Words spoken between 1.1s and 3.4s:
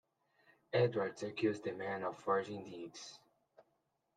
accused the men of forging deeds.